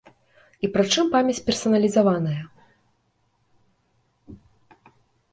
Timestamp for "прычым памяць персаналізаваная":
0.75-2.39